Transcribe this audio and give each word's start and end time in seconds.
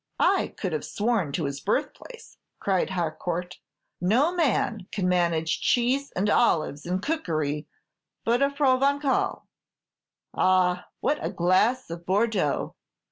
"I 0.19 0.55
could 0.57 0.73
have 0.73 0.83
sworn 0.83 1.31
to 1.33 1.43
his 1.45 1.59
birthplace," 1.59 2.37
cried 2.59 2.89
Harcourt; 2.89 3.59
"no 4.01 4.33
man 4.33 4.87
can 4.91 5.07
manage 5.07 5.61
cheese 5.61 6.11
and 6.15 6.27
olives 6.27 6.87
in 6.87 7.01
cookery 7.01 7.67
but 8.25 8.41
a 8.41 8.49
Provençal. 8.49 9.43
Ah, 10.33 10.87
what 11.01 11.23
a 11.23 11.29
glass 11.29 11.91
of 11.91 12.07
Bordeaux! 12.07 12.73